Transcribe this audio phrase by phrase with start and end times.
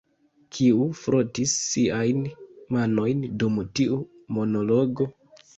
[0.55, 2.25] Kiu frotis siajn
[2.77, 4.03] manojn dum tiu
[4.39, 5.11] monologo?